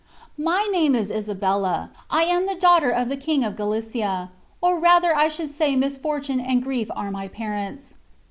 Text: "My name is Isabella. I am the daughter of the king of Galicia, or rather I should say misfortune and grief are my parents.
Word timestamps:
"My 0.39 0.67
name 0.71 0.95
is 0.95 1.11
Isabella. 1.11 1.91
I 2.09 2.23
am 2.23 2.47
the 2.47 2.55
daughter 2.55 2.89
of 2.89 3.07
the 3.07 3.15
king 3.15 3.43
of 3.43 3.55
Galicia, 3.55 4.31
or 4.59 4.79
rather 4.79 5.15
I 5.15 5.27
should 5.27 5.51
say 5.51 5.75
misfortune 5.75 6.39
and 6.39 6.63
grief 6.63 6.89
are 6.95 7.11
my 7.11 7.27
parents. 7.27 7.93